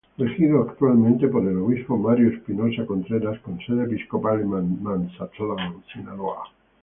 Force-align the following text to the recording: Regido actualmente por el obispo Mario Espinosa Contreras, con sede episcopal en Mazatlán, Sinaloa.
Regido 0.17 0.63
actualmente 0.63 1.27
por 1.27 1.43
el 1.47 1.57
obispo 1.59 1.95
Mario 1.95 2.29
Espinosa 2.31 2.87
Contreras, 2.87 3.39
con 3.41 3.59
sede 3.59 3.83
episcopal 3.83 4.41
en 4.41 4.81
Mazatlán, 4.81 5.83
Sinaloa. 5.93 6.43